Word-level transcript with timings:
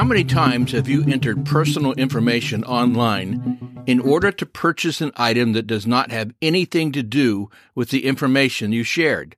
How 0.00 0.06
many 0.06 0.24
times 0.24 0.72
have 0.72 0.88
you 0.88 1.04
entered 1.04 1.44
personal 1.44 1.92
information 1.92 2.64
online 2.64 3.84
in 3.86 4.00
order 4.00 4.32
to 4.32 4.46
purchase 4.46 5.02
an 5.02 5.12
item 5.16 5.52
that 5.52 5.66
does 5.66 5.86
not 5.86 6.10
have 6.10 6.32
anything 6.40 6.90
to 6.92 7.02
do 7.02 7.50
with 7.74 7.90
the 7.90 8.06
information 8.06 8.72
you 8.72 8.82
shared? 8.82 9.36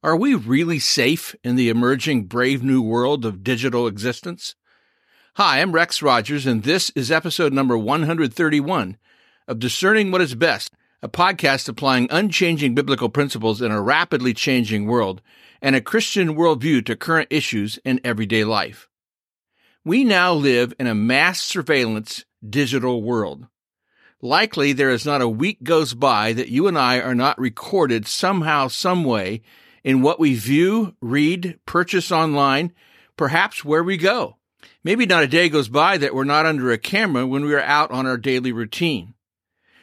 Are 0.00 0.14
we 0.14 0.36
really 0.36 0.78
safe 0.78 1.34
in 1.42 1.56
the 1.56 1.68
emerging 1.68 2.26
brave 2.26 2.62
new 2.62 2.80
world 2.80 3.24
of 3.24 3.42
digital 3.42 3.88
existence? 3.88 4.54
Hi, 5.34 5.60
I'm 5.60 5.72
Rex 5.72 6.00
Rogers, 6.00 6.46
and 6.46 6.62
this 6.62 6.90
is 6.90 7.10
episode 7.10 7.52
number 7.52 7.76
131 7.76 8.96
of 9.48 9.58
Discerning 9.58 10.12
What 10.12 10.20
is 10.20 10.36
Best, 10.36 10.72
a 11.02 11.08
podcast 11.08 11.68
applying 11.68 12.06
unchanging 12.08 12.76
biblical 12.76 13.08
principles 13.08 13.60
in 13.60 13.72
a 13.72 13.82
rapidly 13.82 14.32
changing 14.32 14.86
world 14.86 15.20
and 15.60 15.74
a 15.74 15.80
Christian 15.80 16.36
worldview 16.36 16.86
to 16.86 16.94
current 16.94 17.26
issues 17.32 17.80
in 17.84 18.00
everyday 18.04 18.44
life. 18.44 18.88
We 19.84 20.04
now 20.04 20.32
live 20.32 20.72
in 20.78 20.86
a 20.86 20.94
mass 20.94 21.40
surveillance 21.40 22.24
digital 22.48 23.02
world. 23.02 23.48
Likely 24.20 24.72
there 24.72 24.90
is 24.90 25.04
not 25.04 25.20
a 25.20 25.28
week 25.28 25.64
goes 25.64 25.92
by 25.92 26.32
that 26.34 26.50
you 26.50 26.68
and 26.68 26.78
I 26.78 27.00
are 27.00 27.16
not 27.16 27.36
recorded 27.36 28.06
somehow, 28.06 28.68
some 28.68 29.02
way 29.02 29.42
in 29.82 30.00
what 30.00 30.20
we 30.20 30.36
view, 30.36 30.94
read, 31.00 31.58
purchase 31.66 32.12
online, 32.12 32.72
perhaps 33.16 33.64
where 33.64 33.82
we 33.82 33.96
go. 33.96 34.36
Maybe 34.84 35.04
not 35.04 35.24
a 35.24 35.26
day 35.26 35.48
goes 35.48 35.68
by 35.68 35.98
that 35.98 36.14
we're 36.14 36.22
not 36.22 36.46
under 36.46 36.70
a 36.70 36.78
camera 36.78 37.26
when 37.26 37.44
we 37.44 37.52
are 37.52 37.60
out 37.60 37.90
on 37.90 38.06
our 38.06 38.16
daily 38.16 38.52
routine. 38.52 39.14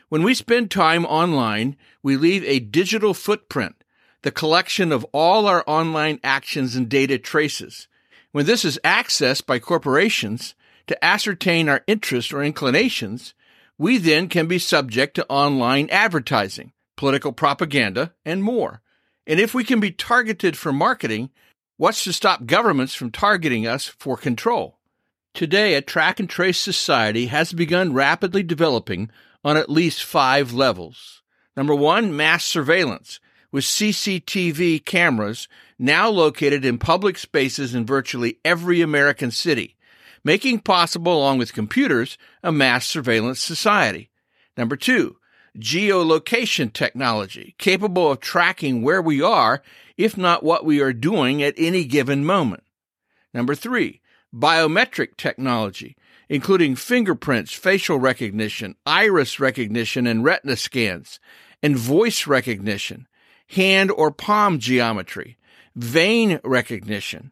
When 0.08 0.24
we 0.24 0.34
spend 0.34 0.72
time 0.72 1.06
online, 1.06 1.76
we 2.02 2.16
leave 2.16 2.46
a 2.46 2.60
digital 2.60 3.14
footprint, 3.14 3.84
the 4.22 4.32
collection 4.32 4.94
of 4.94 5.06
all 5.12 5.46
our 5.46 5.62
online 5.68 6.22
actions 6.24 6.78
and 6.78 6.88
data 6.88 7.18
traces. 7.18 7.90
When 8.32 8.46
this 8.46 8.64
is 8.64 8.80
accessed 8.84 9.46
by 9.46 9.60
corporations 9.60 10.54
to 10.88 11.04
ascertain 11.04 11.68
our 11.68 11.84
interests 11.88 12.32
or 12.32 12.44
inclinations, 12.44 13.34
we 13.78 13.98
then 13.98 14.28
can 14.28 14.48
be 14.48 14.60
subject 14.60 15.16
to 15.16 15.28
online 15.30 15.90
advertising, 15.90 16.74
political 16.96 17.32
propaganda, 17.32 18.14
and 18.26 18.44
more. 18.44 18.82
And 19.26 19.40
if 19.40 19.54
we 19.54 19.64
can 19.64 19.80
be 19.80 19.92
targeted 19.92 20.58
for 20.58 20.72
marketing, 20.72 21.32
what's 21.78 22.04
to 22.04 22.14
stop 22.14 22.46
governments 22.46 22.94
from 22.94 23.12
targeting 23.12 23.66
us 23.66 23.88
for 23.88 24.18
control? 24.18 24.78
Today, 25.34 25.76
a 25.76 25.82
track 25.82 26.20
and 26.20 26.30
trace 26.30 26.60
society 26.60 27.28
has 27.28 27.54
begun 27.54 27.94
rapidly 27.94 28.44
developing 28.44 29.10
on 29.44 29.58
at 29.58 29.70
least 29.70 30.04
five 30.04 30.54
levels. 30.54 31.24
Number 31.56 31.74
one, 31.74 32.16
mass 32.16 32.44
surveillance 32.44 33.20
with 33.52 33.64
CCTV 33.64 34.86
cameras 34.86 35.48
now 35.78 36.10
located 36.10 36.66
in 36.66 36.78
public 36.78 37.18
spaces 37.18 37.74
in 37.74 37.86
virtually 37.86 38.38
every 38.46 38.82
American 38.82 39.32
city, 39.32 39.76
making 40.24 40.60
possible, 40.60 41.18
along 41.18 41.38
with 41.38 41.54
computers, 41.54 42.18
a 42.44 42.52
mass 42.52 42.86
surveillance 42.86 43.42
society. 43.42 44.10
Number 44.58 44.76
two, 44.76 45.18
geolocation 45.58 46.72
technology, 46.72 47.56
capable 47.58 48.12
of 48.12 48.20
tracking 48.20 48.82
where 48.82 49.02
we 49.02 49.22
are, 49.22 49.62
if 49.98 50.18
not 50.18 50.44
what 50.44 50.66
we 50.66 50.82
are 50.82 50.94
doing 50.94 51.42
at 51.42 51.56
any 51.58 51.86
given 51.86 52.26
moment. 52.26 52.64
Number 53.34 53.56
three, 53.56 54.02
biometric 54.34 55.18
technology, 55.18 55.96
including 56.30 56.76
fingerprints, 56.76 57.54
facial 57.54 58.00
recognition, 58.00 58.76
iris 58.86 59.40
recognition 59.40 60.06
and 60.08 60.24
retina 60.24 60.56
scans, 60.56 61.20
and 61.62 61.76
voice 61.76 62.28
recognition, 62.28 63.08
hand 63.50 63.92
or 63.92 64.12
palm 64.12 64.60
geometry, 64.60 65.38
vein 65.76 66.40
recognition. 66.44 67.32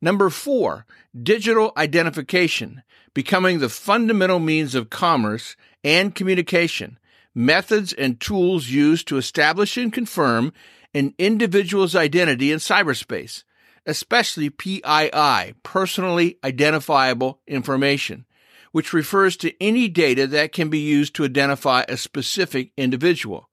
Number 0.00 0.30
four, 0.30 0.86
digital 1.20 1.72
identification, 1.76 2.82
becoming 3.14 3.58
the 3.58 3.68
fundamental 3.68 4.38
means 4.38 4.74
of 4.74 4.90
commerce 4.90 5.56
and 5.82 6.14
communication, 6.14 6.98
methods 7.34 7.92
and 7.92 8.20
tools 8.20 8.68
used 8.68 9.08
to 9.08 9.16
establish 9.16 9.76
and 9.76 9.92
confirm 9.92 10.52
an 10.92 11.14
individual's 11.18 11.96
identity 11.96 12.52
in 12.52 12.58
cyberspace, 12.58 13.44
especially 13.86 14.50
PII, 14.50 15.54
personally 15.62 16.38
identifiable 16.44 17.40
information, 17.46 18.26
which 18.72 18.92
refers 18.92 19.36
to 19.38 19.54
any 19.62 19.88
data 19.88 20.26
that 20.26 20.52
can 20.52 20.68
be 20.68 20.78
used 20.78 21.14
to 21.14 21.24
identify 21.24 21.84
a 21.88 21.96
specific 21.96 22.72
individual. 22.76 23.48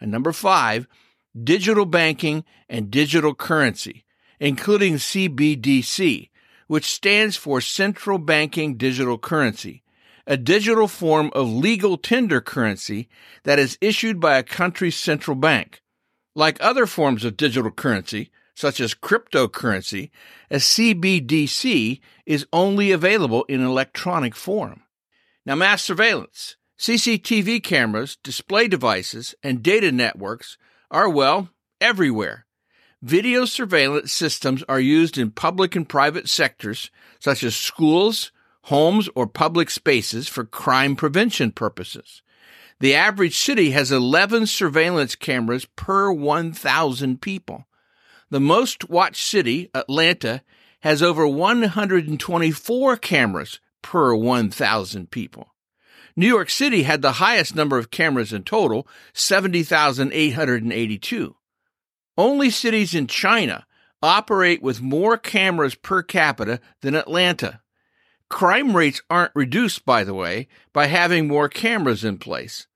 And 0.00 0.10
number 0.10 0.32
five, 0.32 0.88
digital 1.40 1.86
banking, 1.86 2.44
and 2.68 2.90
digital 2.90 3.34
currency, 3.34 4.04
including 4.40 4.94
CBDC, 4.94 6.30
which 6.66 6.86
stands 6.86 7.36
for 7.36 7.60
Central 7.60 8.18
Banking 8.18 8.76
Digital 8.76 9.18
Currency, 9.18 9.82
a 10.26 10.36
digital 10.36 10.88
form 10.88 11.30
of 11.34 11.48
legal 11.48 11.96
tender 11.96 12.40
currency 12.40 13.08
that 13.44 13.58
is 13.58 13.78
issued 13.80 14.20
by 14.20 14.38
a 14.38 14.42
country's 14.42 14.96
central 14.96 15.34
bank. 15.34 15.82
Like 16.34 16.56
other 16.60 16.86
forms 16.86 17.24
of 17.24 17.36
digital 17.36 17.70
currency, 17.70 18.30
such 18.54 18.80
as 18.80 18.94
cryptocurrency, 18.94 20.10
a 20.50 20.56
CBDC 20.56 22.00
is 22.26 22.46
only 22.52 22.92
available 22.92 23.44
in 23.44 23.62
electronic 23.62 24.34
form. 24.34 24.82
Now, 25.44 25.56
mass 25.56 25.82
surveillance, 25.82 26.56
CCTV 26.78 27.62
cameras, 27.62 28.16
display 28.22 28.68
devices, 28.68 29.34
and 29.42 29.62
data 29.62 29.90
networks 29.90 30.56
are, 30.92 31.08
well, 31.08 31.48
everywhere. 31.80 32.46
Video 33.02 33.44
surveillance 33.44 34.12
systems 34.12 34.62
are 34.68 34.78
used 34.78 35.18
in 35.18 35.32
public 35.32 35.74
and 35.74 35.88
private 35.88 36.28
sectors, 36.28 36.92
such 37.18 37.42
as 37.42 37.56
schools, 37.56 38.30
homes, 38.64 39.08
or 39.16 39.26
public 39.26 39.70
spaces 39.70 40.28
for 40.28 40.44
crime 40.44 40.94
prevention 40.94 41.50
purposes. 41.50 42.22
The 42.78 42.94
average 42.94 43.36
city 43.36 43.70
has 43.70 43.90
11 43.90 44.46
surveillance 44.46 45.16
cameras 45.16 45.64
per 45.64 46.12
1,000 46.12 47.20
people. 47.20 47.66
The 48.30 48.40
most 48.40 48.88
watched 48.88 49.24
city, 49.24 49.70
Atlanta, 49.74 50.42
has 50.80 51.02
over 51.02 51.26
124 51.26 52.96
cameras 52.98 53.60
per 53.82 54.14
1,000 54.14 55.10
people. 55.10 55.51
New 56.14 56.26
York 56.26 56.50
City 56.50 56.82
had 56.82 57.00
the 57.00 57.12
highest 57.12 57.54
number 57.54 57.78
of 57.78 57.90
cameras 57.90 58.30
in 58.32 58.44
total, 58.44 58.86
70,882. 59.14 61.36
Only 62.18 62.50
cities 62.50 62.94
in 62.94 63.06
China 63.06 63.66
operate 64.02 64.62
with 64.62 64.82
more 64.82 65.16
cameras 65.16 65.74
per 65.74 66.02
capita 66.02 66.60
than 66.82 66.94
Atlanta. 66.94 67.62
Crime 68.28 68.76
rates 68.76 69.00
aren't 69.08 69.32
reduced, 69.34 69.86
by 69.86 70.04
the 70.04 70.14
way, 70.14 70.48
by 70.72 70.86
having 70.86 71.28
more 71.28 71.48
cameras 71.48 72.04
in 72.04 72.18
place. 72.18 72.66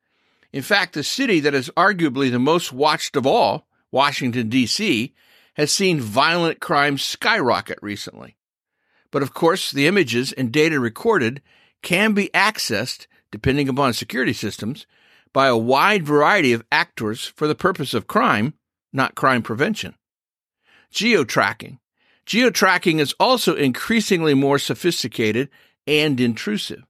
In 0.53 0.63
fact, 0.63 0.95
the 0.95 1.05
city 1.05 1.41
that 1.41 1.55
is 1.55 1.71
arguably 1.77 2.31
the 2.31 2.39
most 2.39 2.73
watched 2.73 3.17
of 3.17 3.27
all, 3.27 3.67
Washington, 3.91 4.49
D.C., 4.49 5.13
has 5.55 5.73
seen 5.73 6.01
violent 6.01 6.61
crime 6.61 6.99
skyrocket 6.99 7.79
recently. 7.83 8.37
But 9.11 9.23
of 9.23 9.35
course, 9.35 9.71
the 9.71 9.87
images 9.87 10.33
and 10.33 10.53
data 10.53 10.79
recorded 10.79 11.43
can 11.83 12.13
be 12.13 12.31
accessed 12.35 13.07
depending 13.33 13.69
upon 13.69 13.93
security 13.93 14.33
systems, 14.33 14.87
by 15.33 15.49
a 15.49 15.57
wide 15.57 16.05
variety 16.05 16.53
of 16.53 16.65
actors 16.73 17.27
for 17.37 17.47
the 17.47 17.55
purpose 17.55 17.93
of 17.93 18.07
crime, 18.07 18.55
not 18.93 19.15
crime 19.15 19.43
prevention. 19.43 19.95
Geo-tracking. 20.91 21.79
Geo-tracking 22.25 22.99
is 22.99 23.15
also 23.21 23.55
increasingly 23.55 24.35
more 24.35 24.59
sophisticated 24.59 25.49
and 25.87 26.21
intrusive. 26.21 26.85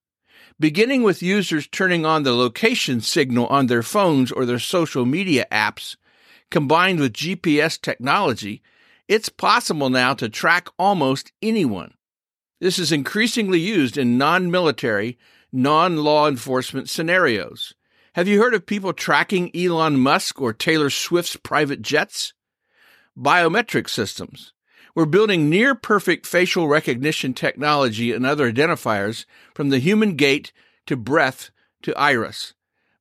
Beginning 0.58 1.02
with 1.02 1.22
users 1.22 1.66
turning 1.66 2.06
on 2.06 2.22
the 2.22 2.32
location 2.32 3.00
signal 3.00 3.46
on 3.48 3.66
their 3.66 3.82
phones 3.82 4.32
or 4.32 4.46
their 4.46 4.58
social 4.58 5.04
media 5.04 5.44
apps, 5.52 5.96
combined 6.50 7.00
with 7.00 7.12
GPS 7.12 7.80
technology, 7.80 8.62
it's 9.08 9.28
possible 9.28 9.90
now 9.90 10.14
to 10.14 10.28
track 10.28 10.68
almost 10.78 11.32
anyone. 11.42 11.94
This 12.60 12.78
is 12.78 12.90
increasingly 12.90 13.60
used 13.60 13.98
in 13.98 14.16
non 14.16 14.50
military 14.50 15.18
non 15.56 15.96
law 15.96 16.28
enforcement 16.28 16.88
scenarios. 16.88 17.74
Have 18.14 18.28
you 18.28 18.40
heard 18.40 18.54
of 18.54 18.66
people 18.66 18.92
tracking 18.92 19.50
Elon 19.56 19.98
Musk 19.98 20.40
or 20.40 20.52
Taylor 20.52 20.90
Swift's 20.90 21.36
private 21.36 21.80
jets? 21.80 22.34
Biometric 23.18 23.88
systems. 23.88 24.52
We're 24.94 25.06
building 25.06 25.48
near 25.48 25.74
perfect 25.74 26.26
facial 26.26 26.68
recognition 26.68 27.32
technology 27.32 28.12
and 28.12 28.24
other 28.26 28.52
identifiers 28.52 29.24
from 29.54 29.70
the 29.70 29.78
human 29.78 30.14
gait 30.16 30.52
to 30.86 30.96
breath 30.96 31.50
to 31.82 31.94
iris. 31.98 32.52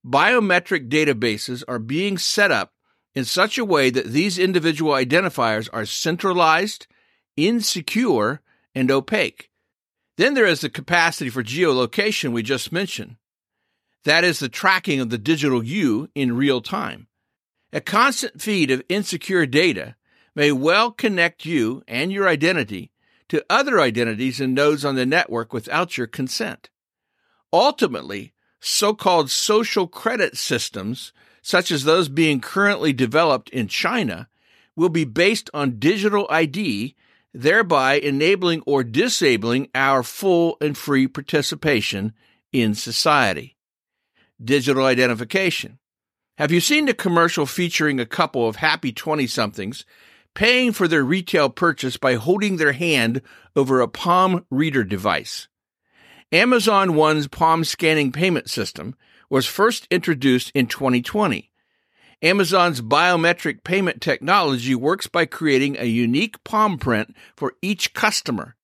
Biometric 0.04 0.88
databases 0.88 1.62
are 1.68 1.78
being 1.78 2.16
set 2.16 2.50
up 2.50 2.72
in 3.14 3.24
such 3.24 3.58
a 3.58 3.64
way 3.64 3.90
that 3.90 4.06
these 4.06 4.38
individual 4.38 4.92
identifiers 4.92 5.68
are 5.72 5.84
centralized, 5.84 6.86
insecure, 7.36 8.40
and 8.74 8.90
opaque. 8.90 9.50
Then 10.16 10.34
there 10.34 10.46
is 10.46 10.62
the 10.62 10.70
capacity 10.70 11.30
for 11.30 11.42
geolocation 11.42 12.32
we 12.32 12.42
just 12.42 12.72
mentioned. 12.72 13.16
That 14.04 14.24
is 14.24 14.38
the 14.38 14.48
tracking 14.48 15.00
of 15.00 15.10
the 15.10 15.18
digital 15.18 15.62
you 15.62 16.08
in 16.14 16.36
real 16.36 16.60
time. 16.60 17.08
A 17.72 17.80
constant 17.80 18.40
feed 18.40 18.70
of 18.70 18.82
insecure 18.88 19.46
data 19.46 19.96
may 20.34 20.52
well 20.52 20.90
connect 20.90 21.44
you 21.44 21.82
and 21.88 22.12
your 22.12 22.28
identity 22.28 22.92
to 23.28 23.44
other 23.50 23.80
identities 23.80 24.40
and 24.40 24.54
nodes 24.54 24.84
on 24.84 24.94
the 24.94 25.04
network 25.04 25.52
without 25.52 25.98
your 25.98 26.06
consent. 26.06 26.70
Ultimately, 27.52 28.32
so 28.60 28.94
called 28.94 29.30
social 29.30 29.86
credit 29.86 30.36
systems, 30.36 31.12
such 31.42 31.70
as 31.70 31.84
those 31.84 32.08
being 32.08 32.40
currently 32.40 32.92
developed 32.92 33.48
in 33.50 33.68
China, 33.68 34.28
will 34.76 34.88
be 34.88 35.04
based 35.04 35.50
on 35.52 35.78
digital 35.78 36.26
ID, 36.30 36.94
thereby 37.32 37.94
enabling 37.94 38.62
or 38.66 38.82
disabling 38.82 39.68
our 39.74 40.02
full 40.02 40.56
and 40.60 40.76
free 40.76 41.06
participation 41.06 42.12
in 42.52 42.74
society. 42.74 43.56
Digital 44.42 44.84
identification. 44.84 45.78
Have 46.38 46.52
you 46.52 46.60
seen 46.60 46.84
the 46.84 46.94
commercial 46.94 47.46
featuring 47.46 47.98
a 47.98 48.06
couple 48.06 48.46
of 48.46 48.56
happy 48.56 48.92
20 48.92 49.26
somethings 49.26 49.84
paying 50.34 50.72
for 50.72 50.86
their 50.86 51.04
retail 51.04 51.48
purchase 51.48 51.96
by 51.96 52.14
holding 52.14 52.56
their 52.56 52.72
hand 52.72 53.22
over 53.54 53.80
a 53.80 53.88
palm 53.88 54.44
reader 54.50 54.84
device? 54.84 55.48
Amazon 56.32 56.94
One's 56.94 57.28
palm 57.28 57.64
scanning 57.64 58.12
payment 58.12 58.50
system 58.50 58.94
was 59.30 59.46
first 59.46 59.86
introduced 59.90 60.50
in 60.54 60.66
2020. 60.66 61.50
Amazon's 62.22 62.80
biometric 62.80 63.62
payment 63.62 64.00
technology 64.00 64.74
works 64.74 65.06
by 65.06 65.26
creating 65.26 65.76
a 65.76 65.84
unique 65.84 66.42
palm 66.44 66.78
print 66.78 67.14
for 67.36 67.52
each 67.60 67.92
customer, 67.92 68.56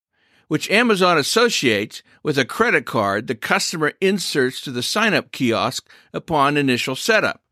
which 0.49 0.71
Amazon 0.71 1.19
associates 1.19 2.03
with 2.23 2.39
a 2.39 2.47
credit 2.47 2.87
card 2.87 3.27
the 3.27 3.35
customer 3.35 3.93
inserts 4.01 4.61
to 4.63 4.71
the 4.71 4.83
sign 4.83 5.13
up 5.13 5.33
kiosk 5.33 5.89
upon 6.15 6.57
initial 6.57 6.97
setup. 6.97 7.43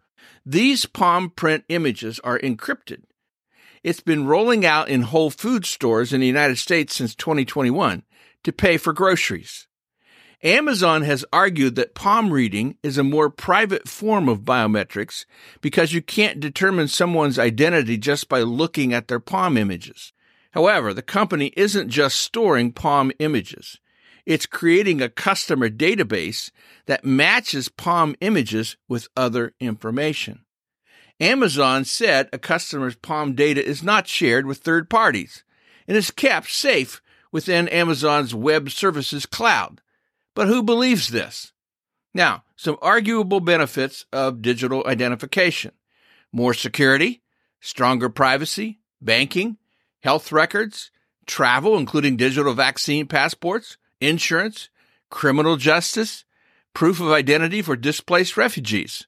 These 0.44 0.86
palm 0.86 1.30
print 1.30 1.64
images 1.68 2.18
are 2.20 2.38
encrypted. 2.38 3.02
It's 3.84 4.00
been 4.00 4.26
rolling 4.26 4.64
out 4.64 4.88
in 4.88 5.02
Whole 5.02 5.30
Foods 5.30 5.68
stores 5.68 6.12
in 6.12 6.20
the 6.20 6.26
United 6.26 6.56
States 6.56 6.94
since 6.94 7.14
2021 7.14 8.04
to 8.44 8.52
pay 8.52 8.78
for 8.78 8.94
groceries. 8.94 9.66
Amazon 10.42 11.02
has 11.02 11.24
argued 11.34 11.74
that 11.74 11.94
palm 11.94 12.32
reading 12.32 12.78
is 12.82 12.96
a 12.96 13.04
more 13.04 13.28
private 13.28 13.86
form 13.86 14.26
of 14.26 14.40
biometrics 14.40 15.26
because 15.60 15.92
you 15.92 16.00
can't 16.00 16.40
determine 16.40 16.88
someone's 16.88 17.38
identity 17.38 17.98
just 17.98 18.26
by 18.26 18.40
looking 18.40 18.94
at 18.94 19.08
their 19.08 19.20
palm 19.20 19.58
images. 19.58 20.14
However, 20.52 20.94
the 20.94 21.02
company 21.02 21.52
isn't 21.56 21.90
just 21.90 22.18
storing 22.18 22.72
palm 22.72 23.12
images. 23.18 23.78
It's 24.24 24.46
creating 24.46 25.02
a 25.02 25.10
customer 25.10 25.68
database 25.68 26.50
that 26.86 27.04
matches 27.04 27.68
palm 27.68 28.16
images 28.22 28.78
with 28.88 29.08
other 29.16 29.52
information. 29.60 30.44
Amazon 31.20 31.84
said 31.84 32.30
a 32.32 32.38
customer's 32.38 32.96
palm 32.96 33.34
data 33.34 33.62
is 33.62 33.82
not 33.82 34.08
shared 34.08 34.46
with 34.46 34.58
third 34.58 34.88
parties 34.88 35.44
and 35.86 35.98
is 35.98 36.10
kept 36.10 36.50
safe 36.50 37.02
within 37.30 37.68
Amazon's 37.68 38.34
Web 38.34 38.70
Services 38.70 39.26
cloud. 39.26 39.82
But 40.34 40.48
who 40.48 40.62
believes 40.62 41.08
this? 41.08 41.52
Now, 42.14 42.44
some 42.56 42.76
arguable 42.82 43.40
benefits 43.40 44.04
of 44.12 44.42
digital 44.42 44.86
identification 44.86 45.72
more 46.32 46.54
security, 46.54 47.22
stronger 47.60 48.08
privacy, 48.08 48.78
banking, 49.00 49.56
health 50.00 50.30
records, 50.30 50.90
travel, 51.26 51.76
including 51.76 52.16
digital 52.16 52.54
vaccine 52.54 53.06
passports, 53.06 53.76
insurance, 54.00 54.68
criminal 55.10 55.56
justice, 55.56 56.24
proof 56.74 57.00
of 57.00 57.10
identity 57.10 57.62
for 57.62 57.76
displaced 57.76 58.36
refugees, 58.36 59.06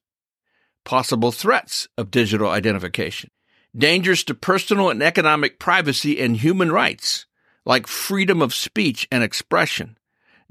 possible 0.83 1.31
threats 1.31 1.87
of 1.97 2.11
digital 2.11 2.49
identification, 2.49 3.31
dangers 3.75 4.23
to 4.23 4.33
personal 4.33 4.89
and 4.89 5.01
economic 5.01 5.59
privacy 5.59 6.19
and 6.19 6.37
human 6.37 6.71
rights, 6.71 7.25
like 7.65 7.87
freedom 7.87 8.41
of 8.41 8.53
speech 8.53 9.07
and 9.11 9.23
expression, 9.23 9.97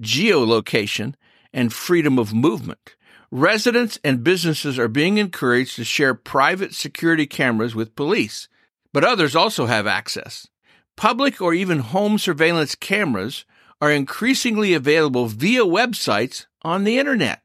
geolocation, 0.02 1.14
and 1.52 1.72
freedom 1.72 2.19
of 2.19 2.34
movement. 2.34 2.96
Residents 3.31 3.99
and 4.04 4.25
businesses 4.25 4.78
are 4.78 4.88
being 4.88 5.16
encouraged 5.16 5.76
to 5.76 5.84
share 5.84 6.14
private 6.14 6.75
security 6.75 7.26
cameras 7.26 7.75
with 7.75 7.96
police, 7.96 8.49
but 8.93 9.04
others 9.04 9.34
also 9.34 9.66
have 9.66 9.87
access. 9.87 10.49
Public 10.96 11.40
or 11.40 11.54
even 11.54 11.78
home 11.78 12.19
surveillance 12.19 12.75
cameras 12.75 13.44
are 13.81 13.90
increasingly 13.90 14.75
available 14.75 15.26
via 15.26 15.64
websites 15.64 16.46
on 16.62 16.84
the 16.84 16.98
internet. 16.98 17.43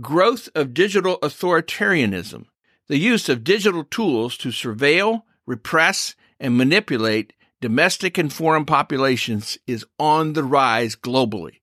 Growth 0.00 0.48
of 0.54 0.74
digital 0.74 1.18
authoritarianism, 1.18 2.46
the 2.86 2.98
use 2.98 3.28
of 3.28 3.44
digital 3.44 3.84
tools 3.84 4.36
to 4.38 4.48
surveil, 4.48 5.22
repress, 5.46 6.14
and 6.38 6.56
manipulate 6.56 7.32
domestic 7.60 8.18
and 8.18 8.32
foreign 8.32 8.64
populations 8.64 9.58
is 9.66 9.86
on 9.98 10.32
the 10.32 10.44
rise 10.44 10.96
globally. 10.96 11.60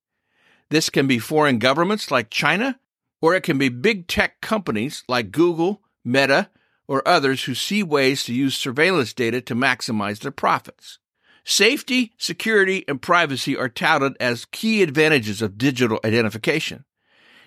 This 0.70 0.90
can 0.90 1.08
be 1.08 1.20
foreign 1.20 1.60
governments 1.60 2.12
like 2.12 2.30
China, 2.30 2.80
or 3.22 3.36
it 3.36 3.42
can 3.44 3.58
be 3.58 3.70
big 3.70 4.08
tech 4.08 4.42
companies 4.42 5.04
like 5.08 5.32
Google, 5.32 5.82
Meta, 6.04 6.50
or 6.88 7.08
others 7.08 7.44
who 7.44 7.54
see 7.54 7.84
ways 7.84 8.24
to 8.24 8.34
use 8.34 8.58
surveillance 8.58 9.14
data 9.14 9.42
to 9.42 9.56
maximize 9.56 10.20
their 10.20 10.32
profits. 10.32 11.00
Safety, 11.44 12.14
security, 12.18 12.86
and 12.88 13.02
privacy 13.02 13.58
are 13.58 13.70
touted 13.70 14.16
as 14.20 14.46
key 14.46 14.82
advantages 14.82 15.42
of 15.42 15.58
digital 15.58 16.00
identification. 16.06 16.86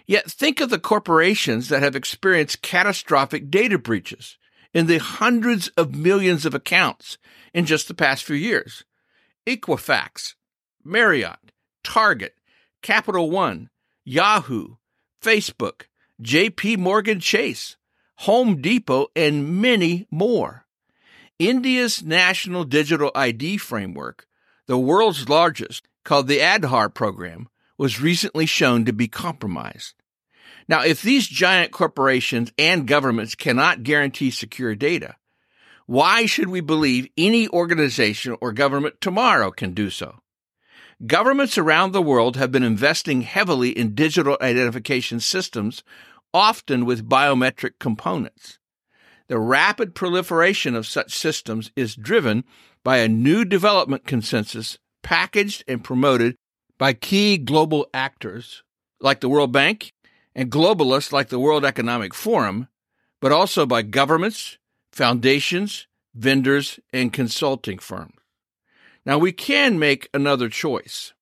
Yet 0.07 0.31
think 0.31 0.61
of 0.61 0.71
the 0.71 0.79
corporations 0.79 1.69
that 1.69 1.83
have 1.83 1.97
experienced 1.97 2.63
catastrophic 2.63 3.51
data 3.51 3.79
breaches 3.79 4.37
in 4.75 4.87
the 4.87 4.99
hundreds 4.99 5.69
of 5.69 5.95
millions 5.95 6.45
of 6.45 6.55
accounts 6.55 7.17
in 7.55 7.65
just 7.65 7.89
the 7.89 7.95
past 7.95 8.25
few 8.25 8.37
years. 8.37 8.85
Equifax, 9.47 10.35
Marriott, 10.83 11.53
Target, 11.85 12.35
Capital 12.83 13.31
One, 13.31 13.71
Yahoo, 14.05 14.77
Facebook, 15.23 15.83
JP 16.23 16.79
Morgan 16.79 17.21
Chase, 17.21 17.77
Home 18.19 18.61
Depot, 18.61 19.07
and 19.15 19.61
many 19.61 20.07
more. 20.11 20.67
India's 21.39 22.03
National 22.03 22.65
Digital 22.65 23.11
ID 23.15 23.59
Framework, 23.59 24.27
the 24.67 24.79
world's 24.79 25.29
largest, 25.29 25.89
called 26.05 26.29
the 26.29 26.39
Aadhaar 26.39 26.93
program, 26.93 27.49
was 27.77 28.01
recently 28.01 28.47
shown 28.47 28.85
to 28.85 28.93
be 28.93 29.09
compromised. 29.09 29.95
Now, 30.69 30.83
if 30.83 31.03
these 31.03 31.27
giant 31.27 31.73
corporations 31.73 32.53
and 32.59 32.87
governments 32.87 33.35
cannot 33.35 33.83
guarantee 33.83 34.31
secure 34.31 34.75
data, 34.75 35.17
why 35.87 36.25
should 36.27 36.49
we 36.49 36.61
believe 36.61 37.09
any 37.19 37.49
organization 37.49 38.37
or 38.41 38.53
government 38.53 39.01
tomorrow 39.01 39.51
can 39.51 39.75
do 39.75 39.91
so? 39.91 40.21
Governments 41.07 41.59
around 41.59 41.93
the 41.93 42.01
world 42.01 42.37
have 42.37 42.51
been 42.51 42.63
investing 42.63 43.23
heavily 43.23 43.71
in 43.71 43.95
digital 43.95 44.39
identification 44.41 45.21
systems, 45.21 45.83
often 46.33 46.87
with 46.87 47.09
biometric 47.09 47.73
components. 47.79 48.59
The 49.29 49.39
rapid 49.39 49.95
proliferation 49.95 50.75
of 50.75 50.87
such 50.87 51.13
systems 51.15 51.71
is 51.77 51.97
driven 51.97 52.45
by 52.83 52.99
a 52.99 53.09
new 53.09 53.45
development 53.45 54.07
consensus 54.07 54.79
packaged 55.03 55.65
and 55.67 55.83
promoted 55.83 56.37
by 56.79 56.93
key 56.93 57.39
global 57.39 57.87
actors 57.93 58.63
like 59.01 59.21
the 59.21 59.29
World 59.29 59.53
Bank 59.53 59.94
and 60.35 60.51
globalists 60.51 61.13
like 61.13 61.29
the 61.29 61.39
World 61.39 61.65
Economic 61.65 62.15
Forum, 62.15 62.69
but 63.21 63.33
also 63.33 63.67
by 63.67 63.83
governments, 63.83 64.59
foundations, 64.93 65.87
vendors, 66.15 66.81
and 66.93 67.13
consulting 67.13 67.79
firms. 67.79 68.15
Now, 69.07 69.19
we 69.19 69.33
can 69.33 69.79
make 69.79 70.09
another 70.15 70.49
choice. 70.49 71.13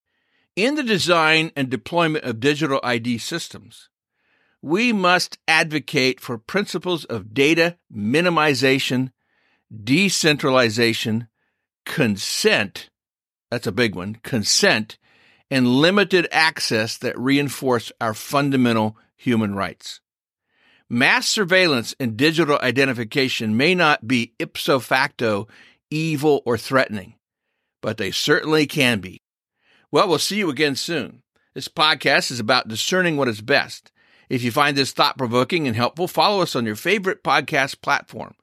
In 0.55 0.77
the 0.77 0.83
design 0.83 1.51
and 1.57 1.69
deployment 1.69 2.25
of 2.25 2.41
digital 2.41 2.79
ID 2.83 3.19
systems, 3.19 3.89
we 4.61 4.93
must 4.93 5.39
advocate 5.49 6.21
for 6.21 6.39
principles 6.39 7.05
of 7.07 7.35
data 7.35 7.79
minimization, 7.93 9.11
decentralization, 9.83 11.29
consent 11.85 12.91
that's 13.53 13.67
a 13.67 13.73
big 13.73 13.95
one 13.95 14.15
consent, 14.23 14.97
and 15.53 15.69
limited 15.69 16.27
access 16.33 16.97
that 16.97 17.19
reinforce 17.19 17.93
our 18.01 18.15
fundamental 18.15 18.97
human 19.17 19.55
rights. 19.55 20.01
Mass 20.89 21.29
surveillance 21.29 21.95
and 22.01 22.17
digital 22.17 22.59
identification 22.63 23.57
may 23.57 23.75
not 23.75 24.09
be 24.09 24.35
ipso 24.39 24.79
facto 24.79 25.47
evil 25.91 26.43
or 26.47 26.57
threatening, 26.57 27.15
but 27.81 27.99
they 27.99 28.11
certainly 28.11 28.67
can 28.67 29.01
be. 29.01 29.21
Well, 29.91 30.09
we'll 30.09 30.19
see 30.19 30.39
you 30.39 30.51
again 30.51 30.75
soon. 30.75 31.23
This 31.55 31.69
podcast 31.69 32.31
is 32.31 32.41
about 32.41 32.69
discerning 32.69 33.17
what 33.17 33.29
is 33.29 33.43
best 33.43 33.93
if 34.33 34.43
you 34.43 34.51
find 34.51 34.79
this 34.79 34.93
thought 34.93 35.19
provoking 35.19 35.67
and 35.67 35.77
helpful, 35.77 36.09
follow 36.09 36.41
us 36.41 36.57
on 36.57 36.65
your 36.65 36.75
favorite 36.75 37.23
podcast 37.23 37.83
platform. 37.83 38.35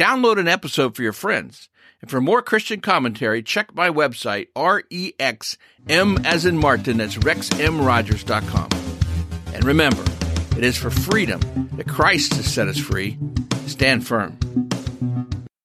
Download 0.00 0.38
an 0.38 0.48
episode 0.48 0.96
for 0.96 1.02
your 1.02 1.12
friends. 1.12 1.68
And 2.00 2.10
for 2.10 2.22
more 2.22 2.40
Christian 2.40 2.80
commentary, 2.80 3.42
check 3.42 3.74
my 3.74 3.90
website, 3.90 4.46
REXM 4.56 6.24
as 6.24 6.46
in 6.46 6.56
Martin, 6.56 6.96
that's 6.96 7.16
rexmrogers.com. 7.16 8.68
And 9.52 9.62
remember, 9.62 10.02
it 10.56 10.64
is 10.64 10.78
for 10.78 10.88
freedom 10.88 11.68
that 11.74 11.86
Christ 11.86 12.32
has 12.36 12.50
set 12.50 12.66
us 12.66 12.78
free. 12.78 13.18
Stand 13.66 14.06
firm. 14.06 14.38